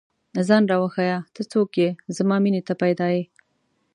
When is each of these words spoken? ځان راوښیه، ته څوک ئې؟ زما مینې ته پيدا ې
ځان 0.47 0.63
راوښیه، 0.71 1.17
ته 1.33 1.41
څوک 1.51 1.69
ئې؟ 1.81 1.89
زما 2.17 2.35
مینې 2.43 2.61
ته 2.67 2.73
پيدا 2.81 3.07
ې 3.19 3.23